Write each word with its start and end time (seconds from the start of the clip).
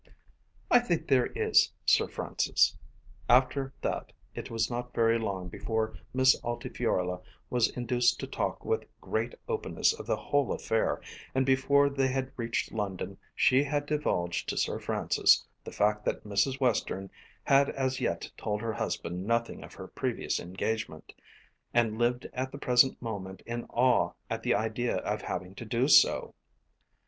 "I 0.71 0.79
think 0.79 1.07
there 1.07 1.27
is, 1.27 1.71
Sir 1.85 2.07
Francis." 2.07 2.75
After 3.29 3.71
that 3.83 4.11
it 4.33 4.49
was 4.49 4.67
not 4.67 4.95
very 4.95 5.19
long 5.19 5.47
before 5.47 5.95
Miss 6.11 6.35
Altifiorla 6.43 7.21
was 7.51 7.69
induced 7.77 8.19
to 8.19 8.25
talk 8.25 8.65
with 8.65 8.85
great 8.99 9.35
openness 9.47 9.93
of 9.93 10.07
the 10.07 10.15
whole 10.17 10.53
affair, 10.53 11.01
and 11.35 11.45
before 11.45 11.87
they 11.87 12.07
had 12.07 12.31
reached 12.35 12.71
London 12.71 13.19
she 13.35 13.63
had 13.63 13.85
divulged 13.85 14.49
to 14.49 14.57
Sir 14.57 14.79
Francis 14.79 15.45
the 15.63 15.71
fact 15.71 16.03
that 16.05 16.23
Mrs. 16.23 16.59
Western 16.59 17.11
had 17.43 17.69
as 17.69 18.01
yet 18.01 18.31
told 18.37 18.59
her 18.59 18.73
husband 18.73 19.27
nothing 19.27 19.63
of 19.63 19.75
her 19.75 19.87
previous 19.87 20.39
engagement, 20.39 21.13
and 21.75 21.99
lived 21.99 22.25
at 22.33 22.51
the 22.51 22.57
present 22.57 22.99
moment 23.03 23.43
in 23.45 23.65
awe 23.65 24.13
at 24.31 24.41
the 24.41 24.55
idea 24.55 24.95
of 24.97 25.21
having 25.21 25.53
to 25.53 25.63
do 25.65 25.87
so. 25.87 26.33